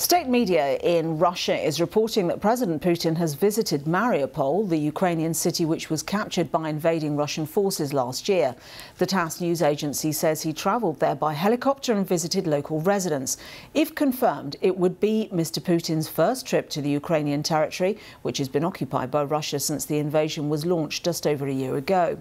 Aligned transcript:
State 0.00 0.28
media 0.28 0.78
in 0.78 1.18
Russia 1.18 1.54
is 1.54 1.78
reporting 1.78 2.26
that 2.28 2.40
President 2.40 2.80
Putin 2.80 3.18
has 3.18 3.34
visited 3.34 3.84
Mariupol, 3.84 4.66
the 4.66 4.78
Ukrainian 4.78 5.34
city 5.34 5.66
which 5.66 5.90
was 5.90 6.02
captured 6.02 6.50
by 6.50 6.70
invading 6.70 7.18
Russian 7.18 7.44
forces 7.44 7.92
last 7.92 8.26
year. 8.26 8.56
The 8.96 9.04
TASS 9.04 9.42
news 9.42 9.60
agency 9.60 10.10
says 10.12 10.40
he 10.40 10.54
travelled 10.54 11.00
there 11.00 11.14
by 11.14 11.34
helicopter 11.34 11.92
and 11.92 12.08
visited 12.08 12.46
local 12.46 12.80
residents. 12.80 13.36
If 13.74 13.94
confirmed, 13.94 14.56
it 14.62 14.78
would 14.78 15.00
be 15.00 15.28
Mr. 15.34 15.60
Putin's 15.60 16.08
first 16.08 16.46
trip 16.46 16.70
to 16.70 16.80
the 16.80 16.88
Ukrainian 16.88 17.42
territory, 17.42 17.98
which 18.22 18.38
has 18.38 18.48
been 18.48 18.64
occupied 18.64 19.10
by 19.10 19.24
Russia 19.24 19.60
since 19.60 19.84
the 19.84 19.98
invasion 19.98 20.48
was 20.48 20.64
launched 20.64 21.04
just 21.04 21.26
over 21.26 21.46
a 21.46 21.52
year 21.52 21.76
ago. 21.76 22.18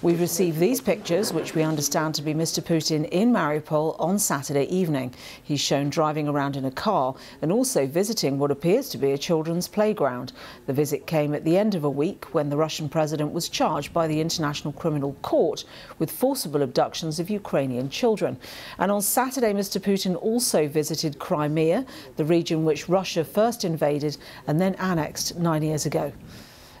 We've 0.00 0.20
received 0.20 0.60
these 0.60 0.80
pictures, 0.80 1.32
which 1.32 1.56
we 1.56 1.64
understand 1.64 2.14
to 2.14 2.22
be 2.22 2.34
Mr. 2.34 2.62
Putin 2.62 3.08
in 3.08 3.32
Mariupol 3.32 3.96
on 3.98 4.20
Saturday 4.20 4.66
evening. 4.66 5.12
He's 5.42 5.60
shown 5.60 5.90
driving 5.90 6.28
around 6.28 6.54
in 6.54 6.64
a 6.64 6.70
car 6.70 7.15
and 7.42 7.52
also 7.52 7.86
visiting 7.86 8.38
what 8.38 8.50
appears 8.50 8.88
to 8.90 8.98
be 8.98 9.12
a 9.12 9.18
children's 9.18 9.68
playground. 9.68 10.32
The 10.66 10.72
visit 10.72 11.06
came 11.06 11.34
at 11.34 11.44
the 11.44 11.56
end 11.56 11.74
of 11.74 11.84
a 11.84 11.90
week 11.90 12.26
when 12.34 12.50
the 12.50 12.56
Russian 12.56 12.88
president 12.88 13.32
was 13.32 13.48
charged 13.48 13.92
by 13.92 14.06
the 14.06 14.20
International 14.20 14.72
Criminal 14.72 15.14
Court 15.22 15.64
with 15.98 16.10
forcible 16.10 16.62
abductions 16.62 17.18
of 17.18 17.30
Ukrainian 17.30 17.88
children. 17.88 18.38
And 18.78 18.90
on 18.90 19.02
Saturday, 19.02 19.52
Mr. 19.52 19.80
Putin 19.80 20.20
also 20.20 20.68
visited 20.68 21.18
Crimea, 21.18 21.86
the 22.16 22.24
region 22.24 22.64
which 22.64 22.88
Russia 22.88 23.24
first 23.24 23.64
invaded 23.64 24.16
and 24.46 24.60
then 24.60 24.74
annexed 24.76 25.36
nine 25.38 25.62
years 25.62 25.86
ago. 25.86 26.12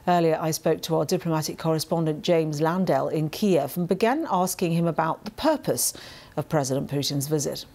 Earlier, 0.08 0.38
I 0.40 0.52
spoke 0.52 0.82
to 0.82 0.94
our 0.96 1.04
diplomatic 1.04 1.58
correspondent 1.58 2.22
James 2.22 2.60
Landale 2.60 3.08
in 3.08 3.28
Kiev 3.28 3.76
and 3.76 3.88
began 3.88 4.24
asking 4.30 4.70
him 4.70 4.86
about 4.86 5.24
the 5.24 5.32
purpose 5.32 5.92
of 6.36 6.48
President 6.48 6.88
Putin's 6.88 7.26
visit. 7.26 7.66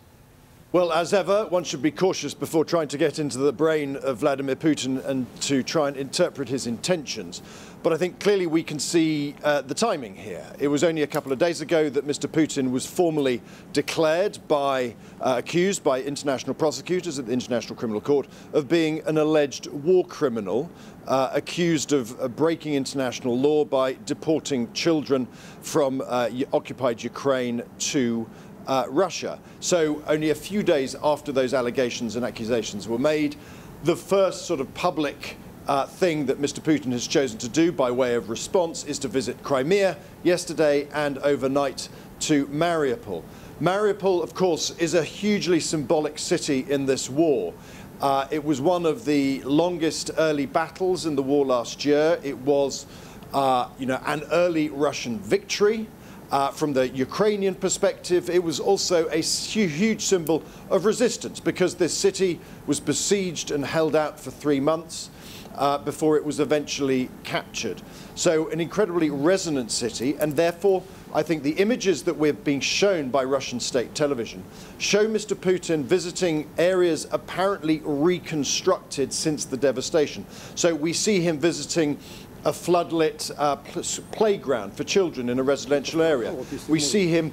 Well, 0.74 0.94
as 0.94 1.14
ever, 1.14 1.48
one 1.48 1.66
should 1.66 1.82
be 1.82 1.92
cautious 1.92 2.34
before 2.34 2.64
trying 2.64 2.88
to 2.88 2.98
get 2.98 3.20
into 3.20 3.38
the 3.38 3.52
brain 3.52 3.98
of 3.98 4.20
Vladimir 4.20 4.56
Putin 4.56 5.04
and 5.06 5.28
to 5.42 5.64
try 5.64 5.90
and 5.90 5.98
interpret 5.98 6.48
his 6.48 6.66
intentions. 6.66 7.42
But 7.84 7.92
I 7.92 7.98
think 7.98 8.22
clearly 8.22 8.48
we 8.48 8.64
can 8.64 8.80
see 8.80 9.36
uh, 9.44 9.64
the 9.64 9.74
timing 9.74 10.16
here. 10.16 10.46
It 10.60 10.70
was 10.70 10.86
only 10.86 11.02
a 11.02 11.08
couple 11.08 11.34
of 11.34 11.40
days 11.40 11.60
ago 11.60 11.90
that 11.90 12.08
Mr. 12.08 12.30
Putin 12.30 12.72
was 12.72 12.86
formally 12.86 13.42
declared 13.74 14.40
by, 14.48 14.96
uh, 15.20 15.36
accused 15.40 15.84
by 15.84 16.02
international 16.04 16.54
prosecutors 16.54 17.20
at 17.20 17.26
the 17.26 17.34
International 17.34 17.76
Criminal 17.76 18.00
Court 18.00 18.30
of 18.54 18.70
being 18.70 19.02
an 19.08 19.18
alleged 19.18 19.68
war 19.68 20.06
criminal, 20.06 20.72
uh, 21.06 21.32
accused 21.34 21.92
of 21.92 22.18
uh, 22.22 22.30
breaking 22.30 22.76
international 22.76 23.38
law 23.38 23.66
by 23.66 23.98
deporting 24.06 24.72
children 24.72 25.28
from 25.62 26.02
uh, 26.08 26.30
occupied 26.54 27.04
Ukraine 27.04 27.62
to 27.80 28.26
uh, 28.68 28.86
Russia. 28.90 29.40
So 29.60 30.02
only 30.08 30.30
a 30.30 30.36
few 30.36 30.64
days 30.64 30.96
after 31.04 31.32
those 31.32 31.54
allegations 31.54 32.16
and 32.16 32.26
accusations 32.26 32.88
were 32.88 33.00
made, 33.00 33.36
the 33.84 33.96
first 33.96 34.46
sort 34.46 34.60
of 34.60 34.74
public 34.74 35.38
uh, 35.68 35.86
thing 35.86 36.26
that 36.26 36.42
Mr. 36.42 36.60
Putin 36.60 36.92
has 36.92 37.08
chosen 37.08 37.38
to 37.40 37.50
do 37.50 37.72
by 37.72 37.92
way 37.92 38.16
of 38.16 38.30
response 38.30 38.84
is 38.86 39.00
to 39.00 39.08
visit 39.08 39.42
Crimea 39.44 39.98
yesterday 40.24 40.88
and 40.94 41.18
overnight 41.20 41.90
to 42.22 42.48
Mariupol. 42.48 43.24
Mariupol, 43.62 44.24
of 44.24 44.34
course, 44.34 44.72
is 44.80 44.96
a 44.96 45.04
hugely 45.04 45.60
symbolic 45.60 46.18
city 46.18 46.66
in 46.70 46.86
this 46.86 47.10
war. 47.10 47.54
Uh, 48.02 48.28
it 48.32 48.44
was 48.44 48.60
one 48.60 48.86
of 48.86 49.06
the 49.06 49.42
longest 49.44 50.10
early 50.18 50.48
battles 50.48 51.06
in 51.06 51.16
the 51.16 51.22
war 51.22 51.46
last 51.46 51.86
year. 51.86 52.20
It 52.24 52.38
was, 52.40 52.88
uh, 53.32 53.70
you 53.78 53.86
know, 53.86 54.02
an 54.08 54.24
early 54.32 54.70
Russian 54.70 55.20
victory. 55.20 55.88
Uh, 56.32 56.50
from 56.50 56.72
the 56.72 56.88
Ukrainian 56.90 57.54
perspective, 57.54 58.30
it 58.30 58.42
was 58.42 58.60
also 58.60 59.08
a 59.10 59.22
huge 59.22 60.02
symbol 60.02 60.42
of 60.70 60.86
resistance 60.86 61.42
because 61.42 61.76
this 61.76 61.94
city 61.94 62.40
was 62.68 62.80
besieged 62.80 63.52
and 63.52 63.66
held 63.66 63.98
out 63.98 64.18
for 64.18 64.32
three 64.32 64.62
months 64.62 65.10
uh, 65.56 65.78
before 65.78 66.16
it 66.16 66.24
was 66.24 66.40
eventually 66.40 67.10
captured. 67.24 67.82
So 68.16 68.50
an 68.50 68.62
incredibly 68.62 69.10
resonant 69.10 69.72
city, 69.72 70.16
and 70.22 70.36
therefore 70.36 70.84
I 71.14 71.24
think 71.24 71.44
the 71.44 71.52
images 71.54 72.04
that 72.04 72.16
we're 72.16 72.32
being 72.32 72.62
shown 72.62 73.10
by 73.10 73.26
Russian 73.26 73.60
state 73.60 73.94
television 73.94 74.44
show 74.78 75.08
Mr. 75.08 75.36
Putin 75.36 75.84
visiting 75.84 76.50
areas 76.58 77.08
apparently 77.12 77.82
reconstructed 77.84 79.12
since 79.12 79.44
the 79.44 79.58
devastation. 79.58 80.26
So 80.56 80.74
we 80.74 80.94
see 80.94 81.20
him 81.20 81.38
visiting 81.40 81.98
a 82.44 82.52
floodlit 82.52 83.32
uh, 83.38 83.56
pl 83.58 83.84
playground 84.12 84.74
for 84.74 84.84
children 84.84 85.30
in 85.30 85.38
a 85.40 85.44
residential 85.44 86.02
area. 86.02 86.34
We 86.68 86.80
see 86.80 87.08
him 87.08 87.32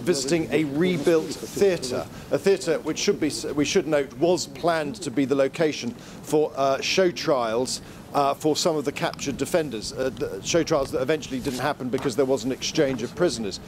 visiting 0.00 0.48
a 0.52 0.64
rebuilt 0.64 1.26
theatre, 1.26 2.06
a 2.30 2.38
theatre 2.38 2.78
which 2.78 2.98
should 2.98 3.20
be, 3.20 3.30
we 3.54 3.64
should 3.64 3.86
note 3.86 4.12
was 4.14 4.46
planned 4.46 4.96
to 5.02 5.10
be 5.10 5.24
the 5.26 5.34
location 5.34 5.90
for 5.90 6.52
uh, 6.56 6.80
show 6.80 7.10
trials 7.10 7.82
uh, 8.14 8.32
for 8.32 8.56
some 8.56 8.76
of 8.76 8.84
the 8.84 8.92
captured 8.92 9.36
defenders, 9.36 9.92
uh, 9.92 10.40
show 10.42 10.62
trials 10.62 10.90
that 10.92 11.02
eventually 11.02 11.40
didn't 11.40 11.58
happen 11.58 11.90
because 11.90 12.16
there 12.16 12.24
was 12.24 12.44
an 12.44 12.52
exchange 12.52 13.02
of 13.02 13.14
prisoners. 13.14 13.60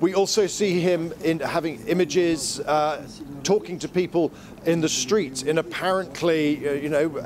We 0.00 0.14
also 0.14 0.48
see 0.48 0.80
him 0.80 1.12
in 1.22 1.38
having 1.38 1.86
images, 1.86 2.58
uh, 2.60 3.06
talking 3.44 3.78
to 3.78 3.88
people 3.88 4.32
in 4.66 4.80
the 4.80 4.88
streets 4.88 5.42
in 5.42 5.58
apparently, 5.58 6.68
uh, 6.68 6.72
you 6.72 6.88
know, 6.88 7.22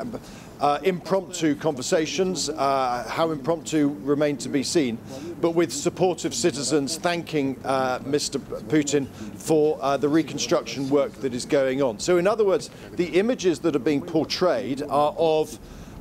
uh, 0.60 0.78
impromptu 0.82 1.54
conversations, 1.54 2.48
uh, 2.48 3.06
how 3.08 3.30
impromptu 3.30 3.96
remain 4.02 4.36
to 4.38 4.48
be 4.48 4.62
seen, 4.62 4.98
but 5.40 5.52
with 5.52 5.72
supportive 5.72 6.34
citizens 6.34 6.96
thanking 6.96 7.58
uh, 7.64 7.98
Mr. 8.00 8.40
Putin 8.68 9.06
for 9.36 9.78
uh, 9.80 9.96
the 9.96 10.08
reconstruction 10.08 10.88
work 10.88 11.12
that 11.14 11.34
is 11.34 11.44
going 11.44 11.82
on. 11.82 11.98
So 11.98 12.18
in 12.18 12.26
other 12.26 12.44
words, 12.44 12.70
the 12.92 13.06
images 13.18 13.60
that 13.60 13.76
are 13.76 13.80
being 13.80 14.02
portrayed 14.02 14.82
are 14.82 15.14
of 15.16 15.58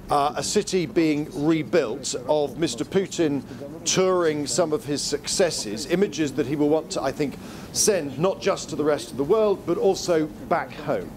uh, 0.09 0.33
a 0.35 0.43
city 0.43 0.85
being 0.85 1.27
rebuilt, 1.45 2.15
of 2.27 2.55
Mr. 2.55 2.85
Putin 2.85 3.43
touring 3.85 4.47
some 4.47 4.73
of 4.73 4.85
his 4.85 5.01
successes, 5.01 5.85
images 5.87 6.33
that 6.33 6.45
he 6.45 6.55
will 6.55 6.69
want 6.69 6.91
to, 6.91 7.01
I 7.01 7.11
think, 7.11 7.37
send 7.73 8.17
not 8.19 8.41
just 8.41 8.69
to 8.69 8.75
the 8.75 8.83
rest 8.83 9.11
of 9.11 9.17
the 9.17 9.23
world, 9.23 9.63
but 9.65 9.77
also 9.77 10.25
back 10.49 10.71
home. 10.71 11.09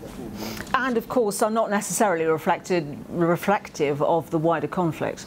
And 0.75 0.97
of 0.97 1.09
course, 1.09 1.43
are 1.43 1.51
not 1.51 1.71
necessarily 1.71 2.25
reflected, 2.25 2.99
reflective 3.09 4.03
of 4.03 4.31
the 4.31 4.39
wider 4.39 4.69
conflict. 4.69 5.27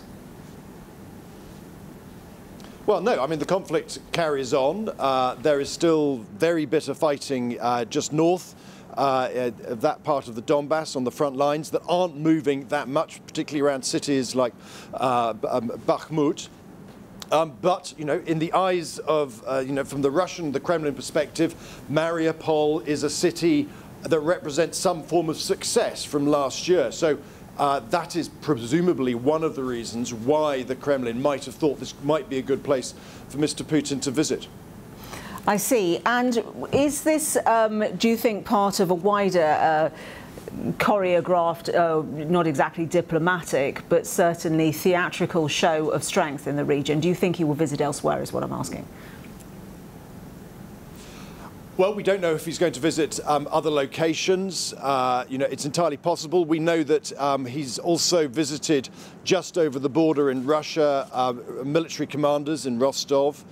Well, 2.85 2.99
no, 2.99 3.23
I 3.23 3.27
mean, 3.27 3.39
the 3.39 3.45
conflict 3.45 3.99
carries 4.11 4.53
on. 4.53 4.89
Uh, 4.99 5.35
there 5.35 5.61
is 5.61 5.69
still 5.69 6.17
very 6.35 6.65
bitter 6.65 6.93
fighting 6.93 7.57
uh, 7.61 7.85
just 7.85 8.11
north 8.11 8.55
uh, 8.97 9.51
of 9.65 9.81
that 9.81 10.03
part 10.03 10.27
of 10.27 10.35
the 10.35 10.41
Donbass 10.41 10.95
on 10.95 11.03
the 11.03 11.11
front 11.11 11.35
lines 11.35 11.71
that 11.71 11.81
aren't 11.87 12.17
moving 12.17 12.67
that 12.67 12.87
much, 12.87 13.25
particularly 13.25 13.67
around 13.67 13.83
cities 13.83 14.35
like 14.35 14.53
uh, 14.93 15.33
um, 15.49 15.69
Bakhmut. 15.87 16.49
Um, 17.31 17.57
but, 17.61 17.93
you 17.97 18.05
know, 18.05 18.21
in 18.27 18.37
the 18.37 18.53
eyes 18.53 18.99
of, 18.99 19.43
uh, 19.47 19.59
you 19.59 19.71
know, 19.71 19.83
from 19.83 20.01
the 20.01 20.11
Russian, 20.11 20.51
the 20.51 20.59
Kremlin 20.59 20.93
perspective, 20.93 21.55
Mariupol 21.91 22.85
is 22.85 23.03
a 23.03 23.09
city 23.09 23.67
that 24.03 24.19
represents 24.19 24.77
some 24.77 25.01
form 25.01 25.29
of 25.29 25.37
success 25.37 26.03
from 26.03 26.27
last 26.27 26.67
year. 26.67 26.91
So 26.91 27.17
uh, 27.57 27.79
that 27.79 28.15
is 28.15 28.29
presumably 28.29 29.15
one 29.15 29.43
of 29.43 29.55
the 29.55 29.63
reasons 29.63 30.13
why 30.13 30.63
the 30.63 30.75
Kremlin 30.75 31.21
might 31.21 31.45
have 31.45 31.55
thought 31.55 31.79
this 31.79 31.93
might 32.03 32.29
be 32.29 32.37
a 32.37 32.41
good 32.41 32.63
place 32.63 32.93
for 33.29 33.37
Mr. 33.37 33.63
Putin 33.63 34.01
to 34.01 34.11
visit. 34.11 34.47
I 35.45 35.57
see. 35.57 35.99
And 36.05 36.41
is 36.71 37.03
this, 37.03 37.37
um, 37.45 37.83
do 37.97 38.07
you 38.07 38.15
think, 38.15 38.45
part 38.45 38.79
of 38.79 38.91
a 38.91 38.93
wider 38.93 39.41
uh, 39.41 39.89
choreographed, 40.77 41.73
uh, 41.73 42.01
not 42.29 42.47
exactly 42.47 42.85
diplomatic, 42.85 43.83
but 43.89 44.07
certainly 44.07 44.71
theatrical 44.71 45.49
show 45.49 45.89
of 45.89 46.03
strength 46.03 46.47
in 46.47 46.55
the 46.55 46.63
region? 46.63 47.01
Do 47.01 47.09
you 47.09 47.15
think 47.15 47.35
he 47.35 47.43
will 47.43 47.55
visit 47.55 47.81
elsewhere, 47.81 48.21
is 48.21 48.31
what 48.31 48.43
I'm 48.43 48.53
asking? 48.53 48.87
Well, 51.75 51.95
we 51.95 52.03
don't 52.03 52.21
know 52.21 52.35
if 52.35 52.45
he's 52.45 52.59
going 52.59 52.73
to 52.73 52.79
visit 52.79 53.19
um, 53.25 53.47
other 53.51 53.71
locations. 53.71 54.75
Uh, 54.75 55.25
you 55.27 55.39
know, 55.39 55.47
it's 55.47 55.65
entirely 55.65 55.97
possible. 55.97 56.45
We 56.45 56.59
know 56.59 56.83
that 56.83 57.19
um, 57.19 57.45
he's 57.45 57.79
also 57.79 58.27
visited 58.27 58.89
just 59.23 59.57
over 59.57 59.79
the 59.79 59.89
border 59.89 60.29
in 60.29 60.45
Russia, 60.45 61.09
uh, 61.11 61.33
military 61.65 62.05
commanders 62.05 62.67
in 62.67 62.77
Rostov. 62.77 63.43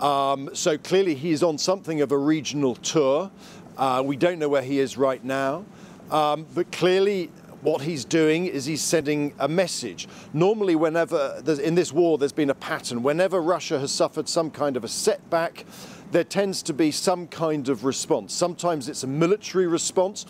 Um, 0.00 0.50
so 0.54 0.78
clearly 0.78 1.14
he 1.14 1.30
is 1.30 1.42
on 1.42 1.58
something 1.58 2.00
of 2.00 2.10
a 2.10 2.18
regional 2.18 2.74
tour. 2.76 3.30
Uh, 3.76 4.02
we 4.04 4.16
don't 4.16 4.38
know 4.38 4.48
where 4.48 4.62
he 4.62 4.78
is 4.78 4.96
right 4.96 5.22
now. 5.22 5.64
Um, 6.10 6.46
but 6.54 6.72
clearly 6.72 7.30
what 7.60 7.82
he's 7.82 8.04
doing 8.04 8.46
is 8.46 8.64
he's 8.64 8.82
sending 8.82 9.34
a 9.38 9.46
message. 9.46 10.08
Normally, 10.32 10.74
whenever 10.74 11.42
in 11.62 11.74
this 11.74 11.92
war, 11.92 12.16
there's 12.16 12.32
been 12.32 12.50
a 12.50 12.54
pattern. 12.54 13.02
Whenever 13.02 13.40
Russia 13.40 13.78
has 13.78 13.92
suffered 13.92 14.28
some 14.28 14.50
kind 14.50 14.76
of 14.76 14.84
a 14.84 14.88
setback, 14.88 15.66
there 16.10 16.24
tends 16.24 16.62
to 16.62 16.72
be 16.72 16.90
some 16.90 17.26
kind 17.28 17.68
of 17.68 17.84
response. 17.84 18.32
Sometimes 18.34 18.88
it's 18.88 19.04
a 19.04 19.06
military 19.06 19.66
response, 19.66 20.26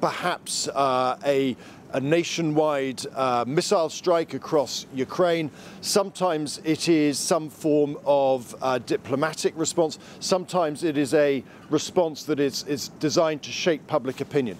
perhaps 0.00 0.68
uh, 0.68 1.18
a 1.24 1.56
a 1.92 2.00
nationwide 2.00 3.02
uh, 3.14 3.44
missile 3.46 3.88
strike 3.88 4.34
across 4.34 4.86
Ukraine. 4.94 5.50
Sometimes 5.80 6.60
it 6.64 6.88
is 6.88 7.18
some 7.18 7.48
form 7.48 7.96
of 8.04 8.54
uh, 8.60 8.78
diplomatic 8.78 9.54
response. 9.56 9.98
Sometimes 10.20 10.84
it 10.84 10.98
is 10.98 11.14
a 11.14 11.42
response 11.70 12.24
that 12.24 12.40
is, 12.40 12.64
is 12.64 12.88
designed 13.00 13.42
to 13.42 13.50
shape 13.50 13.86
public 13.86 14.20
opinion 14.20 14.58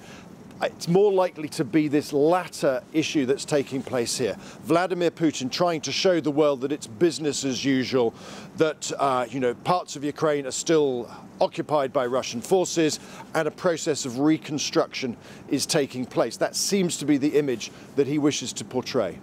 it's 0.62 0.88
more 0.88 1.12
likely 1.12 1.48
to 1.50 1.64
be 1.64 1.88
this 1.88 2.12
latter 2.12 2.82
issue 2.92 3.26
that's 3.26 3.44
taking 3.44 3.82
place 3.82 4.18
here. 4.18 4.36
Vladimir 4.64 5.10
Putin 5.10 5.50
trying 5.50 5.80
to 5.82 5.92
show 5.92 6.20
the 6.20 6.30
world 6.30 6.60
that 6.62 6.72
it's 6.72 6.86
business 6.86 7.44
as 7.44 7.64
usual, 7.64 8.14
that 8.56 8.90
uh, 8.98 9.26
you 9.28 9.40
know 9.40 9.54
parts 9.54 9.96
of 9.96 10.04
Ukraine 10.04 10.46
are 10.46 10.52
still 10.52 11.10
occupied 11.40 11.92
by 11.92 12.06
Russian 12.06 12.40
forces, 12.40 12.98
and 13.34 13.46
a 13.46 13.50
process 13.50 14.04
of 14.04 14.18
reconstruction 14.18 15.16
is 15.48 15.66
taking 15.66 16.04
place. 16.04 16.36
That 16.36 16.56
seems 16.56 16.96
to 16.98 17.04
be 17.04 17.16
the 17.16 17.38
image 17.38 17.70
that 17.96 18.06
he 18.06 18.18
wishes 18.18 18.52
to 18.54 18.64
portray. 18.64 19.18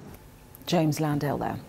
James 0.65 0.99
Landale 0.99 1.37
there. 1.37 1.59